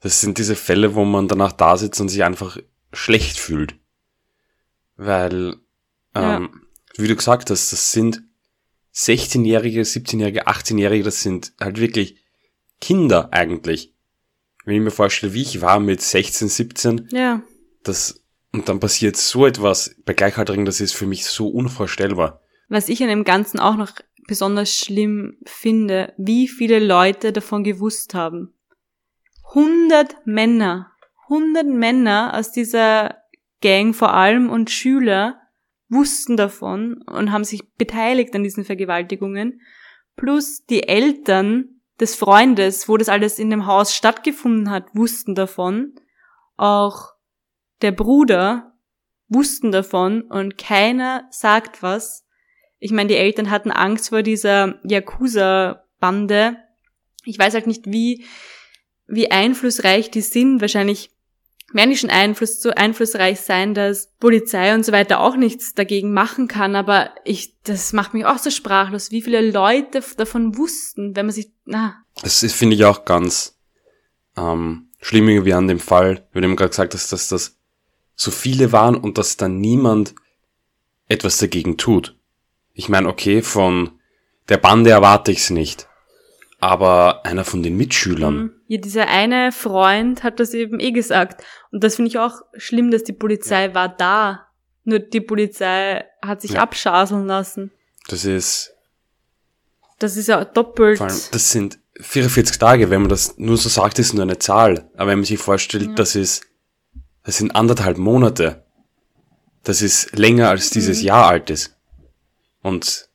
[0.00, 2.58] Das sind diese Fälle, wo man danach da sitzt und sich einfach
[2.92, 3.74] schlecht fühlt.
[4.96, 5.56] Weil,
[6.14, 6.50] ähm, ja.
[6.96, 8.22] wie du gesagt hast, das sind
[8.94, 12.16] 16-Jährige, 17-Jährige, 18-Jährige, das sind halt wirklich
[12.80, 13.94] Kinder eigentlich.
[14.64, 17.42] Wenn ich mir vorstelle, wie ich war mit 16, 17, ja.
[17.82, 18.22] das,
[18.52, 22.40] und dann passiert so etwas bei Gleichaltrigen, das ist für mich so unvorstellbar.
[22.68, 23.92] Was ich an dem Ganzen auch noch
[24.26, 28.54] besonders schlimm finde, wie viele Leute davon gewusst haben.
[29.54, 30.92] 100 Männer,
[31.28, 33.16] 100 Männer aus dieser
[33.60, 35.40] Gang vor allem und Schüler
[35.88, 39.60] wussten davon und haben sich beteiligt an diesen Vergewaltigungen,
[40.16, 45.94] plus die Eltern des Freundes, wo das alles in dem Haus stattgefunden hat, wussten davon,
[46.56, 47.12] auch
[47.82, 48.74] der Bruder
[49.28, 52.26] wussten davon und keiner sagt was.
[52.80, 56.56] Ich meine, die Eltern hatten Angst vor dieser Yakuza-Bande.
[57.24, 58.24] Ich weiß halt nicht, wie,
[59.06, 60.62] wie einflussreich die sind.
[60.62, 61.10] Wahrscheinlich
[61.72, 66.12] werden die schon Einfluss, so einflussreich sein, dass Polizei und so weiter auch nichts dagegen
[66.12, 66.74] machen kann.
[66.74, 71.34] Aber ich, das macht mich auch so sprachlos, wie viele Leute davon wussten, wenn man
[71.34, 72.02] sich, na.
[72.22, 73.58] Das finde ich auch ganz
[74.38, 77.58] ähm, schlimm irgendwie an dem Fall, wie du eben gerade gesagt hast, dass das
[78.14, 80.14] so viele waren und dass dann niemand
[81.08, 82.16] etwas dagegen tut.
[82.74, 83.90] Ich meine, okay, von
[84.48, 85.88] der Bande erwarte ich's nicht
[86.60, 88.36] aber einer von den Mitschülern.
[88.36, 88.52] Mhm.
[88.68, 91.42] Ja, dieser eine Freund hat das eben eh gesagt.
[91.72, 93.74] Und das finde ich auch schlimm, dass die Polizei ja.
[93.74, 94.46] war da.
[94.84, 96.60] Nur die Polizei hat sich ja.
[96.60, 97.70] abschaseln lassen.
[98.08, 98.74] Das ist.
[99.98, 100.98] Das ist ja doppelt.
[100.98, 104.38] Vor allem, das sind 44 Tage, wenn man das nur so sagt, ist nur eine
[104.38, 104.90] Zahl.
[104.94, 105.94] Aber wenn man sich vorstellt, ja.
[105.94, 106.46] das ist,
[107.24, 108.64] das sind anderthalb Monate.
[109.62, 111.06] Das ist länger als dieses mhm.
[111.06, 111.76] Jahr alt ist.
[112.62, 113.08] Und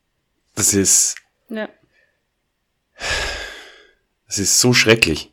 [0.56, 1.16] das ist,
[1.50, 1.70] ja.
[4.28, 5.32] Es ist so schrecklich.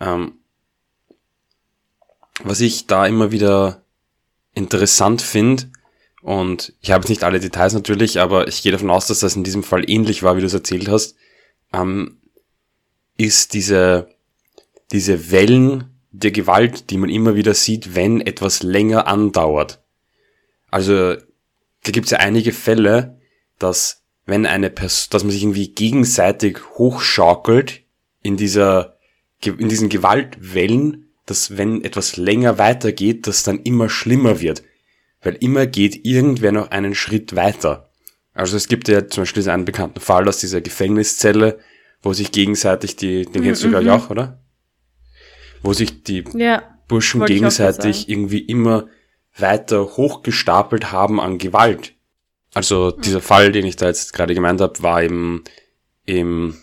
[0.00, 0.34] Ähm,
[2.40, 3.82] was ich da immer wieder
[4.54, 5.70] interessant finde,
[6.22, 9.36] und ich habe jetzt nicht alle Details natürlich, aber ich gehe davon aus, dass das
[9.36, 11.16] in diesem Fall ähnlich war, wie du es erzählt hast,
[11.72, 12.18] ähm,
[13.16, 14.08] ist diese,
[14.92, 19.80] diese Wellen der Gewalt, die man immer wieder sieht, wenn etwas länger andauert.
[20.70, 21.16] Also
[21.84, 23.18] da gibt es ja einige Fälle,
[23.58, 27.82] dass wenn eine Person, dass man sich irgendwie gegenseitig hochschaukelt
[28.22, 28.98] in dieser,
[29.42, 34.62] in diesen Gewaltwellen, dass wenn etwas länger weitergeht, das dann immer schlimmer wird.
[35.22, 37.90] Weil immer geht irgendwer noch einen Schritt weiter.
[38.34, 41.58] Also es gibt ja zum Beispiel einen bekannten Fall aus dieser Gefängniszelle,
[42.02, 43.96] wo sich gegenseitig die, den kennst du glaube ich mhm.
[43.96, 44.40] auch, oder?
[45.62, 48.86] Wo sich die ja, Burschen gegenseitig irgendwie immer
[49.40, 51.94] weiter hochgestapelt haben an Gewalt.
[52.54, 55.44] Also dieser Fall, den ich da jetzt gerade gemeint habe, war im,
[56.04, 56.56] im,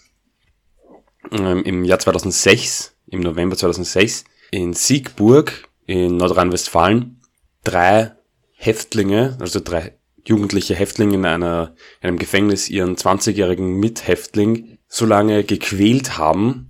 [1.32, 7.22] ähm, im Jahr 2006, im November 2006, in Siegburg in Nordrhein-Westfalen.
[7.64, 8.12] Drei
[8.54, 15.44] Häftlinge, also drei jugendliche Häftlinge in einer, in einem Gefängnis ihren 20-jährigen Mithäftling so lange
[15.44, 16.70] gequält haben,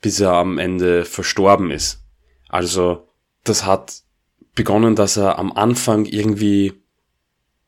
[0.00, 2.04] bis er am Ende verstorben ist.
[2.48, 3.08] Also
[3.44, 4.02] das hat
[4.58, 6.74] begonnen, dass er am Anfang irgendwie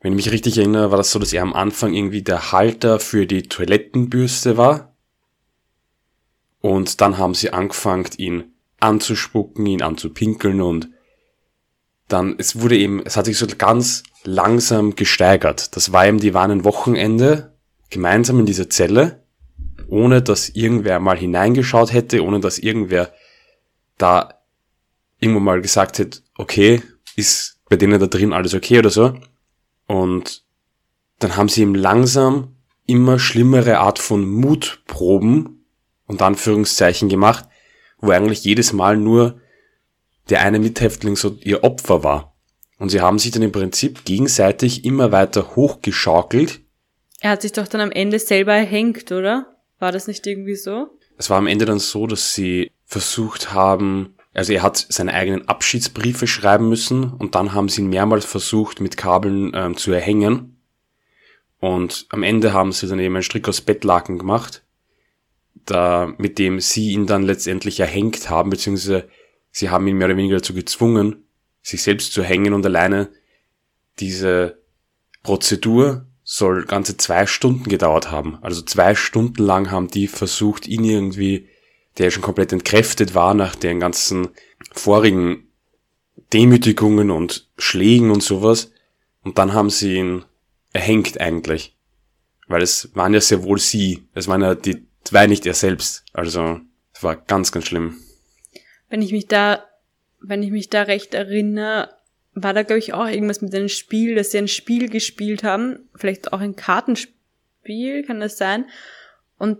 [0.00, 3.00] wenn ich mich richtig erinnere, war das so, dass er am Anfang irgendwie der Halter
[3.00, 4.94] für die Toilettenbürste war.
[6.60, 10.88] Und dann haben sie angefangen, ihn anzuspucken, ihn anzupinkeln und
[12.08, 15.76] dann, es wurde eben, es hat sich so ganz langsam gesteigert.
[15.76, 17.56] Das war eben, die waren ein Wochenende
[17.90, 19.22] gemeinsam in dieser Zelle,
[19.86, 23.12] ohne dass irgendwer mal hineingeschaut hätte, ohne dass irgendwer
[23.96, 24.40] da
[25.18, 26.82] irgendwo mal gesagt hätte, okay,
[27.16, 29.14] ist bei denen da drin alles okay oder so.
[29.86, 30.42] Und
[31.18, 35.64] dann haben sie ihm langsam immer schlimmere Art von Mutproben
[36.06, 37.46] und Anführungszeichen gemacht,
[37.98, 39.40] wo eigentlich jedes Mal nur
[40.28, 42.36] der eine Mithäftling so ihr Opfer war.
[42.78, 46.60] Und sie haben sich dann im Prinzip gegenseitig immer weiter hochgeschaukelt.
[47.20, 49.56] Er hat sich doch dann am Ende selber erhängt, oder?
[49.78, 50.88] War das nicht irgendwie so?
[51.18, 55.48] Es war am Ende dann so, dass sie versucht haben, also er hat seine eigenen
[55.48, 60.56] Abschiedsbriefe schreiben müssen und dann haben sie ihn mehrmals versucht, mit Kabeln ähm, zu erhängen.
[61.58, 64.62] Und am Ende haben sie dann eben einen Strick aus Bettlaken gemacht,
[65.66, 69.08] da, mit dem sie ihn dann letztendlich erhängt haben, beziehungsweise
[69.50, 71.24] sie haben ihn mehr oder weniger dazu gezwungen,
[71.62, 73.10] sich selbst zu hängen und alleine
[73.98, 74.62] diese
[75.22, 78.38] Prozedur soll ganze zwei Stunden gedauert haben.
[78.40, 81.48] Also zwei Stunden lang haben die versucht, ihn irgendwie,
[81.98, 84.28] der schon komplett entkräftet war nach den ganzen
[84.72, 85.48] vorigen
[86.32, 88.72] Demütigungen und Schlägen und sowas.
[89.22, 90.24] Und dann haben sie ihn
[90.72, 91.76] erhängt eigentlich.
[92.46, 94.04] Weil es waren ja sehr wohl sie.
[94.14, 96.04] Es waren ja die zwei nicht er selbst.
[96.12, 96.60] Also,
[96.92, 97.96] es war ganz, ganz schlimm.
[98.88, 99.64] Wenn ich mich da,
[100.20, 101.90] wenn ich mich da recht erinnere,
[102.34, 105.88] war da, glaube ich, auch irgendwas mit einem Spiel, dass sie ein Spiel gespielt haben.
[105.94, 108.66] Vielleicht auch ein Kartenspiel, kann das sein?
[109.38, 109.58] Und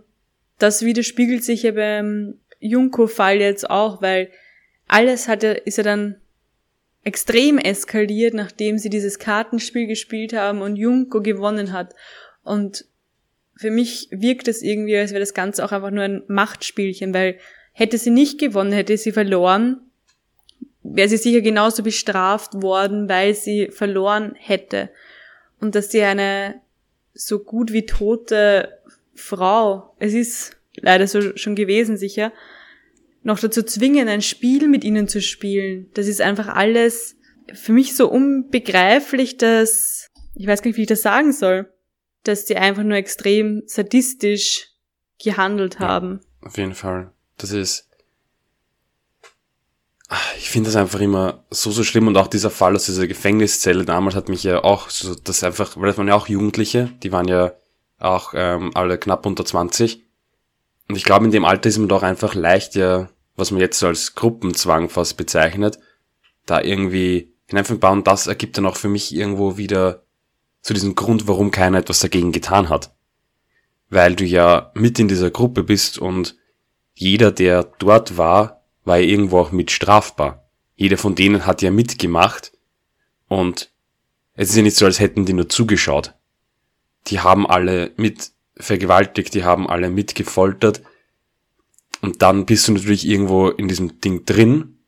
[0.61, 4.29] das widerspiegelt sich ja beim Junko-Fall jetzt auch, weil
[4.87, 6.17] alles hat ja, ist ja dann
[7.03, 11.95] extrem eskaliert, nachdem sie dieses Kartenspiel gespielt haben und Junko gewonnen hat.
[12.43, 12.85] Und
[13.55, 17.37] für mich wirkt es irgendwie, als wäre das Ganze auch einfach nur ein Machtspielchen, weil
[17.73, 19.81] hätte sie nicht gewonnen, hätte sie verloren,
[20.83, 24.89] wäre sie sicher genauso bestraft worden, weil sie verloren hätte.
[25.59, 26.61] Und dass sie eine
[27.13, 28.80] so gut wie tote
[29.21, 32.31] Frau, es ist leider so schon gewesen sicher,
[33.23, 35.89] noch dazu zwingen, ein Spiel mit ihnen zu spielen.
[35.93, 37.15] Das ist einfach alles
[37.53, 41.71] für mich so unbegreiflich, dass, ich weiß gar nicht, wie ich das sagen soll,
[42.23, 44.69] dass die einfach nur extrem sadistisch
[45.23, 46.21] gehandelt haben.
[46.41, 47.11] Ja, auf jeden Fall.
[47.37, 47.89] Das ist,
[50.37, 53.85] ich finde das einfach immer so, so schlimm und auch dieser Fall aus dieser Gefängniszelle
[53.85, 57.11] damals hat mich ja auch so, das einfach, weil das waren ja auch Jugendliche, die
[57.11, 57.53] waren ja
[58.01, 60.03] auch ähm, alle knapp unter 20
[60.91, 63.79] und ich glaube, in dem Alter ist man doch einfach leicht ja, was man jetzt
[63.79, 65.79] so als Gruppenzwang fast bezeichnet,
[66.45, 67.99] da irgendwie hineinzubauen.
[67.99, 70.03] Und das ergibt dann auch für mich irgendwo wieder
[70.61, 72.93] zu diesem Grund, warum keiner etwas dagegen getan hat.
[73.89, 76.35] Weil du ja mit in dieser Gruppe bist und
[76.93, 80.49] jeder, der dort war, war ja irgendwo auch mit strafbar.
[80.75, 82.51] Jeder von denen hat ja mitgemacht
[83.29, 83.71] und
[84.33, 86.15] es ist ja nicht so, als hätten die nur zugeschaut.
[87.11, 90.81] Die haben alle mit vergewaltigt, die haben alle mitgefoltert.
[92.01, 94.79] Und dann bist du natürlich irgendwo in diesem Ding drin.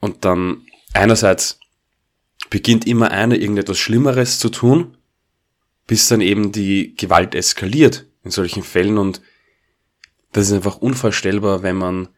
[0.00, 1.58] Und dann einerseits
[2.50, 4.96] beginnt immer einer irgendetwas Schlimmeres zu tun,
[5.86, 8.96] bis dann eben die Gewalt eskaliert in solchen Fällen.
[8.96, 9.20] Und
[10.32, 12.08] das ist einfach unvorstellbar, wenn man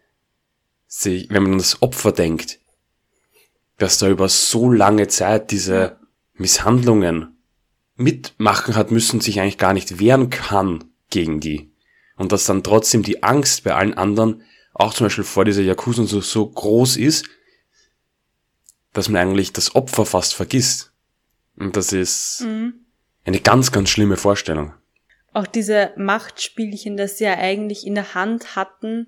[0.87, 2.61] sich, wenn man an das Opfer denkt,
[3.79, 5.99] dass da über so lange Zeit diese
[6.35, 7.40] Misshandlungen
[8.01, 11.71] mitmachen hat müssen, sich eigentlich gar nicht wehren kann gegen die.
[12.17, 14.43] Und dass dann trotzdem die Angst bei allen anderen,
[14.75, 17.27] auch zum Beispiel vor dieser Yakuza und so, so groß ist,
[18.93, 20.93] dass man eigentlich das Opfer fast vergisst.
[21.57, 22.75] Und das ist mhm.
[23.25, 24.73] eine ganz, ganz schlimme Vorstellung.
[25.33, 29.07] Auch diese Machtspielchen, dass sie ja eigentlich in der Hand hatten,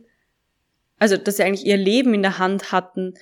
[0.99, 3.15] also dass sie eigentlich ihr Leben in der Hand hatten.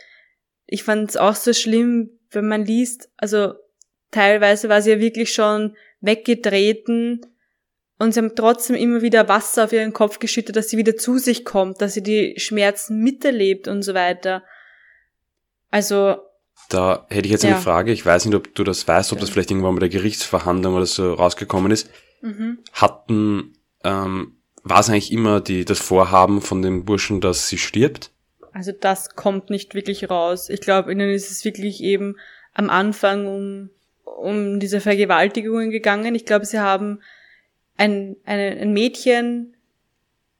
[0.66, 3.54] Ich fand es auch so schlimm, wenn man liest, also
[4.10, 7.20] teilweise war sie ja wirklich schon weggetreten
[7.98, 11.18] und sie haben trotzdem immer wieder Wasser auf ihren Kopf geschüttet, dass sie wieder zu
[11.18, 14.42] sich kommt, dass sie die Schmerzen miterlebt und so weiter.
[15.70, 16.16] Also.
[16.70, 17.50] Da hätte ich jetzt ja.
[17.50, 17.92] eine Frage.
[17.92, 20.86] Ich weiß nicht, ob du das weißt, ob das vielleicht irgendwann bei der Gerichtsverhandlung oder
[20.86, 21.90] so rausgekommen ist.
[22.22, 22.58] Mhm.
[22.72, 28.10] Hatten, ähm, war es eigentlich immer die, das Vorhaben von dem Burschen, dass sie stirbt?
[28.52, 30.48] Also das kommt nicht wirklich raus.
[30.48, 32.16] Ich glaube, ihnen ist es wirklich eben
[32.54, 33.70] am Anfang um
[34.18, 36.14] um diese Vergewaltigungen gegangen.
[36.14, 37.00] Ich glaube, sie haben
[37.76, 39.56] ein, ein, ein Mädchen,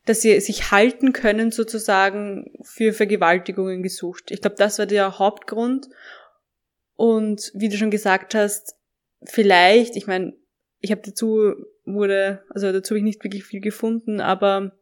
[0.07, 4.31] dass sie sich halten können, sozusagen für Vergewaltigungen gesucht.
[4.31, 5.89] Ich glaube, das war der Hauptgrund.
[6.97, 8.77] Und wie du schon gesagt hast,
[9.25, 10.35] vielleicht, ich meine,
[10.81, 11.55] ich habe dazu
[11.85, 14.73] wurde, also dazu habe ich nicht wirklich viel gefunden, aber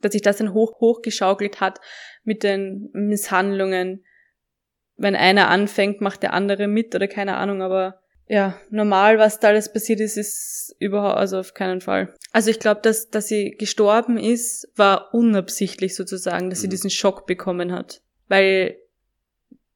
[0.00, 1.80] dass sich das dann hoch hochgeschaukelt hat
[2.22, 4.04] mit den Misshandlungen,
[4.96, 9.48] wenn einer anfängt, macht der andere mit oder keine Ahnung, aber ja, normal, was da
[9.48, 12.14] alles passiert ist, ist überhaupt, also auf keinen Fall.
[12.32, 16.72] Also ich glaube, dass, dass sie gestorben ist, war unabsichtlich sozusagen, dass sie mhm.
[16.72, 18.00] diesen Schock bekommen hat.
[18.28, 18.76] Weil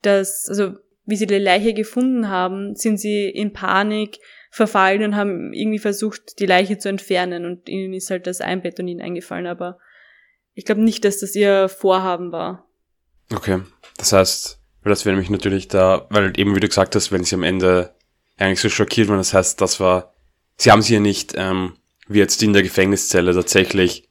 [0.02, 4.18] das, also wie sie die Leiche gefunden haben, sind sie in Panik
[4.50, 9.00] verfallen und haben irgendwie versucht, die Leiche zu entfernen und ihnen ist halt das Einbetonin
[9.00, 9.78] eingefallen, aber
[10.54, 12.66] ich glaube nicht, dass das ihr Vorhaben war.
[13.32, 13.60] Okay,
[13.96, 17.34] das heißt, das wäre nämlich natürlich da, weil eben wie du gesagt hast, wenn sie
[17.34, 17.94] am Ende
[18.38, 20.14] eigentlich so schockiert waren, das heißt, das war,
[20.56, 21.74] sie haben sie ja nicht, ähm,
[22.06, 24.08] wie jetzt in der Gefängniszelle tatsächlich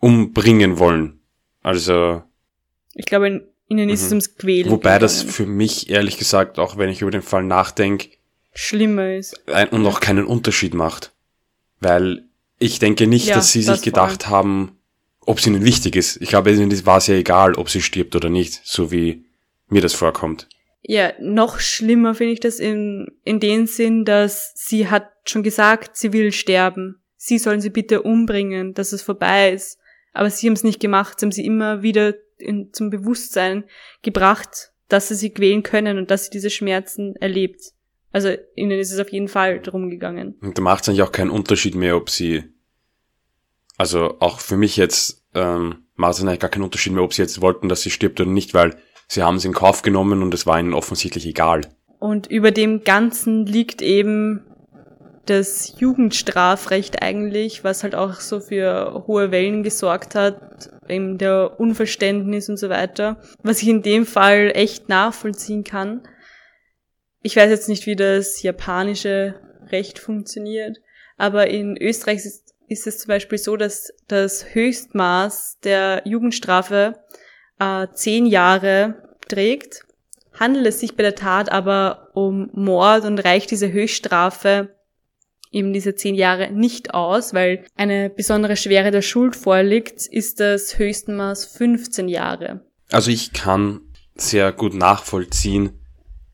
[0.00, 1.20] umbringen wollen.
[1.62, 2.22] Also.
[2.94, 4.12] Ich glaube, ihnen ist es mhm.
[4.12, 4.70] ums Quälen.
[4.70, 5.00] Wobei gegangen.
[5.00, 8.08] das für mich, ehrlich gesagt, auch wenn ich über den Fall nachdenke,
[8.54, 9.40] schlimmer ist.
[9.70, 11.12] Und noch keinen Unterschied macht.
[11.80, 12.24] Weil
[12.58, 14.32] ich denke nicht, ja, dass sie sich gedacht voll.
[14.32, 14.78] haben,
[15.20, 16.20] ob es ihnen wichtig ist.
[16.20, 19.26] Ich glaube, ihnen war es ja egal, ob sie stirbt oder nicht, so wie
[19.68, 20.48] mir das vorkommt.
[20.90, 25.98] Ja, noch schlimmer finde ich das in, in dem Sinn, dass sie hat schon gesagt,
[25.98, 27.02] sie will sterben.
[27.18, 29.78] Sie sollen sie bitte umbringen, dass es vorbei ist.
[30.14, 31.20] Aber sie haben es nicht gemacht.
[31.20, 33.64] Sie haben sie immer wieder in, zum Bewusstsein
[34.00, 37.60] gebracht, dass sie sie quälen können und dass sie diese Schmerzen erlebt.
[38.10, 40.36] Also ihnen ist es auf jeden Fall drum gegangen.
[40.40, 42.44] Und da macht es eigentlich auch keinen Unterschied mehr, ob sie,
[43.76, 47.20] also auch für mich jetzt ähm, macht es eigentlich gar keinen Unterschied mehr, ob sie
[47.20, 50.32] jetzt wollten, dass sie stirbt oder nicht, weil sie haben es in Kauf genommen und
[50.34, 51.62] es war ihnen offensichtlich egal.
[51.98, 54.44] Und über dem Ganzen liegt eben
[55.26, 62.48] das Jugendstrafrecht eigentlich, was halt auch so für hohe Wellen gesorgt hat, eben der Unverständnis
[62.48, 66.02] und so weiter, was ich in dem Fall echt nachvollziehen kann.
[67.20, 69.34] Ich weiß jetzt nicht, wie das japanische
[69.70, 70.78] Recht funktioniert,
[71.18, 76.94] aber in Österreich ist, es zum Beispiel so, dass das Höchstmaß der Jugendstrafe
[77.58, 79.84] äh, zehn Jahre trägt.
[80.38, 84.70] Handelt es sich bei der Tat aber um Mord und reicht diese Höchststrafe
[85.50, 90.78] eben diese zehn Jahre nicht aus, weil eine besondere Schwere der Schuld vorliegt, ist das
[90.78, 92.60] Höchstmaß 15 Jahre.
[92.90, 93.80] Also ich kann
[94.14, 95.80] sehr gut nachvollziehen,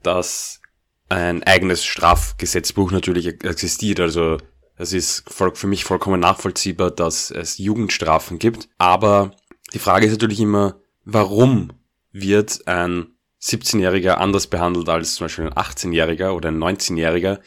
[0.02, 0.60] dass
[1.08, 4.00] ein eigenes Strafgesetzbuch natürlich existiert.
[4.00, 4.38] Also
[4.76, 8.68] es ist für mich vollkommen nachvollziehbar, dass es Jugendstrafen gibt.
[8.78, 9.32] Aber
[9.72, 11.72] die Frage ist natürlich immer, warum
[12.12, 13.08] wird ein
[13.42, 17.40] 17-Jähriger anders behandelt als zum Beispiel ein 18-Jähriger oder ein 19-Jähriger?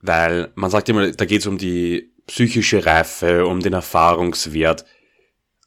[0.00, 4.84] Weil man sagt immer, da geht es um die psychische Reife, um den Erfahrungswert.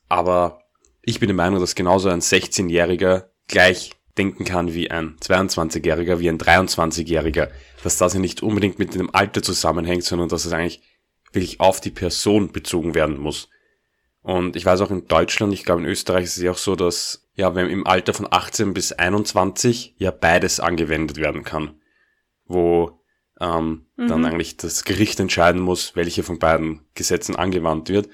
[0.10, 0.64] Aber
[1.02, 6.30] ich bin der Meinung, dass genauso ein 16-Jähriger gleich denken kann wie ein 22-Jähriger, wie
[6.30, 7.50] ein 23-Jähriger,
[7.84, 10.82] dass das ja nicht unbedingt mit dem Alter zusammenhängt, sondern dass es eigentlich
[11.32, 13.50] wirklich auf die Person bezogen werden muss.
[14.28, 16.76] Und ich weiß auch in Deutschland, ich glaube in Österreich ist es ja auch so,
[16.76, 21.80] dass ja, wenn im Alter von 18 bis 21 ja beides angewendet werden kann,
[22.44, 23.00] wo
[23.40, 24.08] ähm, mhm.
[24.10, 28.10] dann eigentlich das Gericht entscheiden muss, welche von beiden Gesetzen angewandt wird.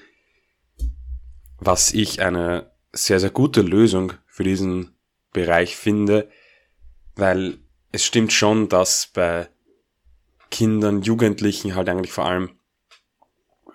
[1.58, 4.94] Was ich eine sehr, sehr gute Lösung für diesen
[5.32, 6.30] Bereich finde,
[7.16, 7.58] weil
[7.90, 9.48] es stimmt schon, dass bei
[10.52, 12.50] Kindern, Jugendlichen halt eigentlich vor allem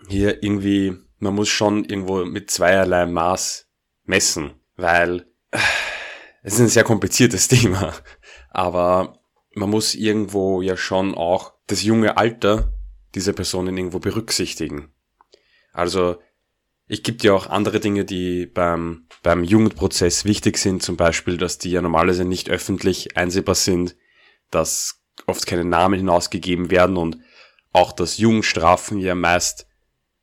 [0.08, 3.68] hier irgendwie, man muss schon irgendwo mit zweierlei Maß
[4.04, 5.60] messen, weil äh,
[6.42, 7.94] es ist ein sehr kompliziertes Thema,
[8.50, 9.20] aber
[9.54, 12.74] man muss irgendwo ja schon auch das junge Alter
[13.16, 14.94] dieser Personen irgendwo berücksichtigen.
[15.74, 16.18] Also
[16.88, 21.60] ich gibt ja auch andere Dinge, die beim, beim Jugendprozess wichtig sind, zum Beispiel, dass
[21.60, 23.96] die ja normalerweise nicht öffentlich einsehbar sind,
[24.50, 27.18] dass oft keine Namen hinausgegeben werden und
[27.72, 29.69] auch, dass Jugendstrafen ja meist,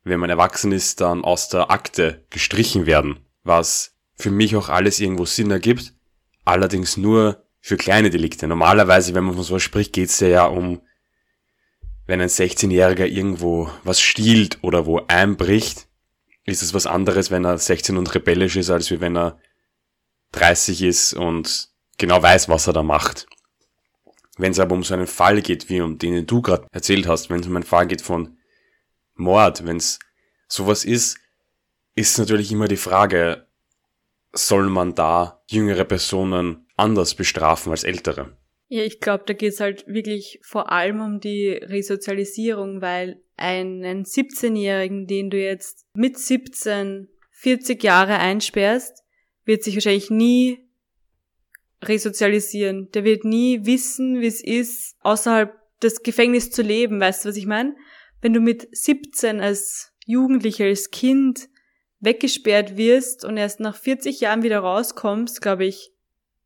[0.09, 4.99] wenn man erwachsen ist, dann aus der Akte gestrichen werden, was für mich auch alles
[4.99, 5.93] irgendwo Sinn ergibt,
[6.45, 8.47] allerdings nur für kleine Delikte.
[8.47, 10.81] Normalerweise, wenn man von sowas spricht, geht es ja um,
[12.05, 15.87] wenn ein 16-Jähriger irgendwo was stiehlt oder wo einbricht,
[16.45, 19.39] ist es was anderes, wenn er 16 und rebellisch ist, als wenn er
[20.31, 23.27] 30 ist und genau weiß, was er da macht.
[24.37, 27.29] Wenn es aber um so einen Fall geht, wie um den du gerade erzählt hast,
[27.29, 28.37] wenn es um einen Fall geht von
[29.15, 29.99] Mord, wenn es
[30.47, 31.17] sowas ist,
[31.95, 33.47] ist natürlich immer die Frage,
[34.33, 38.37] soll man da jüngere Personen anders bestrafen als ältere?
[38.69, 45.07] Ja, ich glaube, da geht's halt wirklich vor allem um die Resozialisierung, weil einen 17-Jährigen,
[45.07, 49.03] den du jetzt mit 17 40 Jahre einsperrst,
[49.45, 50.67] wird sich wahrscheinlich nie
[51.83, 52.89] resozialisieren.
[52.91, 56.99] Der wird nie wissen, wie es ist, außerhalb des Gefängnisses zu leben.
[56.99, 57.75] Weißt du, was ich meine?
[58.21, 61.49] Wenn du mit 17 als Jugendlicher, als Kind
[61.99, 65.91] weggesperrt wirst und erst nach 40 Jahren wieder rauskommst, glaube ich,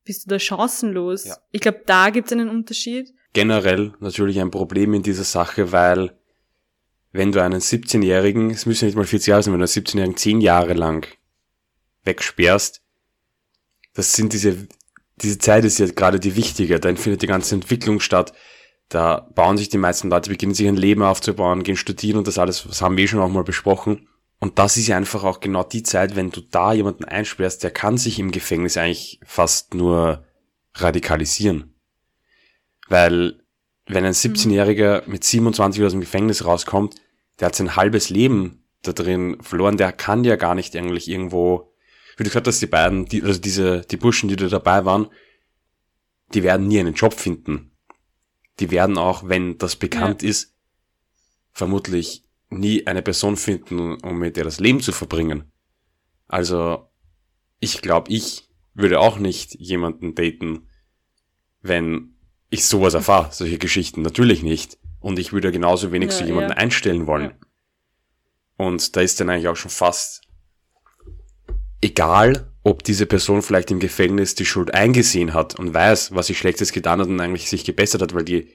[0.03, 1.25] bist du da chancenlos.
[1.25, 1.37] Ja.
[1.51, 3.13] Ich glaube, da gibt's einen Unterschied.
[3.33, 6.17] Generell natürlich ein Problem in dieser Sache, weil
[7.11, 10.17] wenn du einen 17-Jährigen, es müssen nicht mal 40 Jahre sein, wenn du einen 17-Jährigen
[10.17, 11.07] 10 Jahre lang
[12.03, 12.81] wegsperrst,
[13.93, 14.67] das sind diese,
[15.17, 18.33] diese Zeit ist ja gerade die wichtige, da findet die ganze Entwicklung statt,
[18.91, 22.37] da bauen sich die meisten Leute, beginnen sich ein Leben aufzubauen, gehen studieren und das
[22.37, 24.09] alles, das haben wir schon auch mal besprochen.
[24.39, 27.71] Und das ist ja einfach auch genau die Zeit, wenn du da jemanden einsperrst, der
[27.71, 30.25] kann sich im Gefängnis eigentlich fast nur
[30.73, 31.73] radikalisieren.
[32.89, 33.39] Weil,
[33.85, 36.95] wenn ein 17-Jähriger mit 27 aus dem Gefängnis rauskommt,
[37.39, 41.73] der hat sein halbes Leben da drin verloren, der kann ja gar nicht eigentlich irgendwo,
[42.17, 45.07] wie du gesagt hast, die beiden, die, also diese, die Burschen, die da dabei waren,
[46.33, 47.70] die werden nie einen Job finden.
[48.61, 50.55] Die werden auch, wenn das bekannt ist,
[51.51, 55.51] vermutlich nie eine Person finden, um mit der das Leben zu verbringen.
[56.27, 56.87] Also,
[57.59, 60.67] ich glaube, ich würde auch nicht jemanden daten,
[61.61, 62.15] wenn
[62.51, 64.03] ich sowas erfahre, solche Geschichten.
[64.03, 64.77] Natürlich nicht.
[64.99, 66.57] Und ich würde genauso wenig Ja, so jemanden ja.
[66.57, 67.31] einstellen wollen.
[67.31, 67.37] Ja.
[68.57, 70.21] Und da ist dann eigentlich auch schon fast
[71.81, 76.35] egal, ob diese Person vielleicht im Gefängnis die Schuld eingesehen hat und weiß, was sie
[76.35, 78.49] Schlechtes getan hat und eigentlich sich gebessert hat, weil die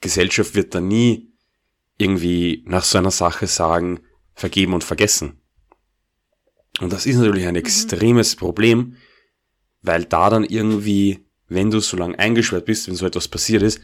[0.00, 1.32] Gesellschaft wird dann nie
[1.98, 4.00] irgendwie nach so einer Sache sagen,
[4.34, 5.40] vergeben und vergessen.
[6.80, 8.96] Und das ist natürlich ein extremes Problem,
[9.80, 13.80] weil da dann irgendwie, wenn du so lange eingesperrt bist, wenn so etwas passiert ist,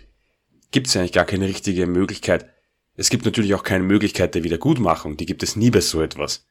[0.70, 2.50] gibt es eigentlich gar keine richtige Möglichkeit.
[2.94, 6.44] Es gibt natürlich auch keine Möglichkeit der Wiedergutmachung, die gibt es nie bei so etwas.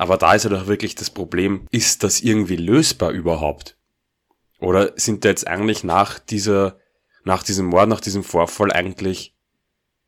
[0.00, 3.76] Aber da ist ja doch wirklich das Problem, ist das irgendwie lösbar überhaupt?
[4.58, 6.78] Oder sind da jetzt eigentlich nach dieser,
[7.24, 9.34] nach diesem Mord, nach diesem Vorfall eigentlich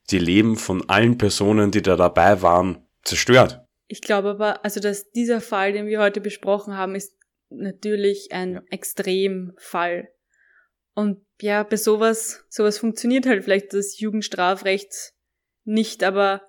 [0.09, 3.66] die Leben von allen Personen, die da dabei waren, zerstört?
[3.86, 7.14] Ich glaube aber, also dass dieser Fall, den wir heute besprochen haben, ist
[7.51, 8.62] natürlich ein Ja.
[8.70, 10.09] Extremfall.
[10.95, 15.12] Und ja, bei sowas, sowas funktioniert halt vielleicht das Jugendstrafrecht
[15.64, 16.40] nicht, aber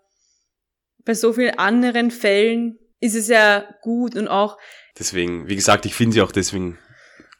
[1.03, 4.57] bei so vielen anderen Fällen ist es ja gut und auch,
[4.97, 6.77] Deswegen, wie gesagt, ich finde ja auch deswegen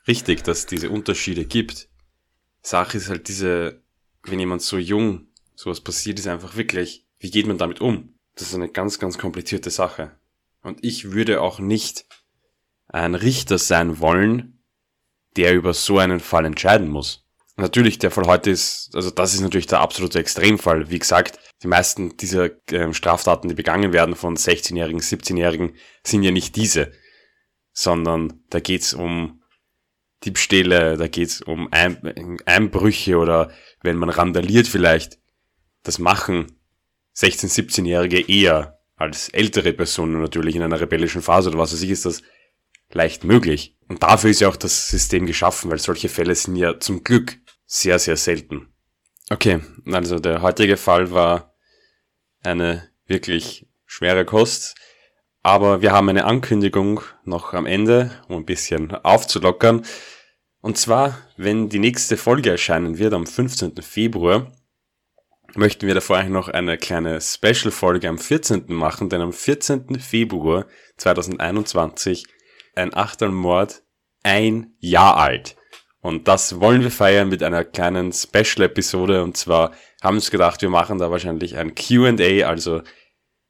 [0.08, 1.88] richtig, dass es diese Unterschiede gibt.
[2.62, 3.82] Sache ist halt diese,
[4.24, 8.16] wenn jemand so jung sowas passiert, ist einfach wirklich, wie geht man damit um?
[8.36, 10.18] Das ist eine ganz, ganz komplizierte Sache.
[10.64, 12.06] Und ich würde auch nicht
[12.88, 14.64] ein Richter sein wollen,
[15.36, 17.23] der über so einen Fall entscheiden muss.
[17.56, 20.90] Natürlich, der Fall heute ist, also das ist natürlich der absolute Extremfall.
[20.90, 26.32] Wie gesagt, die meisten dieser ähm, Straftaten, die begangen werden von 16-Jährigen, 17-Jährigen, sind ja
[26.32, 26.92] nicht diese,
[27.72, 29.44] sondern da geht's um
[30.26, 33.52] Diebstähle, da geht's um Ein Einbrüche oder
[33.82, 35.20] wenn man randaliert vielleicht.
[35.84, 36.60] Das machen
[37.16, 41.92] 16-, 17-Jährige eher als ältere Personen natürlich in einer rebellischen Phase oder was weiß ich,
[41.92, 42.24] ist das
[42.92, 43.78] leicht möglich.
[43.88, 47.38] Und dafür ist ja auch das System geschaffen, weil solche Fälle sind ja zum Glück
[47.74, 48.72] sehr, sehr selten.
[49.32, 49.62] Okay,
[49.92, 51.56] also der heutige Fall war
[52.44, 54.76] eine wirklich schwere Kost.
[55.42, 59.86] Aber wir haben eine Ankündigung noch am Ende, um ein bisschen aufzulockern.
[60.62, 63.76] Und zwar, wenn die nächste Folge erscheinen wird am 15.
[63.82, 64.52] Februar,
[65.56, 68.66] möchten wir davor eigentlich noch eine kleine Special-Folge am 14.
[68.68, 70.00] machen, denn am 14.
[70.00, 70.68] Februar
[70.98, 72.26] 2021
[72.76, 73.82] ein Achtelmord
[74.22, 75.58] ein Jahr alt.
[76.04, 79.24] Und das wollen wir feiern mit einer kleinen Special-Episode.
[79.24, 82.46] Und zwar haben wir uns gedacht, wir machen da wahrscheinlich ein Q&A.
[82.46, 82.82] Also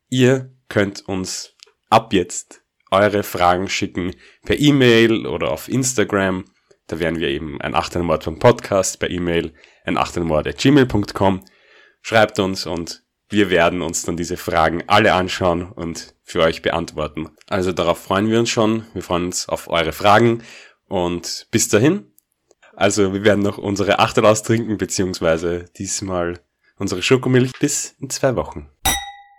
[0.09, 1.55] ihr könnt uns
[1.89, 4.13] ab jetzt eure Fragen schicken
[4.45, 6.45] per E-Mail oder auf Instagram.
[6.85, 11.43] Da wären wir eben ein Achtelmord vom Podcast per E-Mail, ein Achtelmord at gmail.com.
[12.03, 17.31] Schreibt uns und wir werden uns dann diese Fragen alle anschauen und für euch beantworten.
[17.47, 18.85] Also darauf freuen wir uns schon.
[18.93, 20.43] Wir freuen uns auf eure Fragen
[20.87, 22.12] und bis dahin.
[22.75, 26.39] Also wir werden noch unsere Achtel austrinken, beziehungsweise diesmal
[26.77, 28.69] unsere Schokomilch bis in zwei Wochen.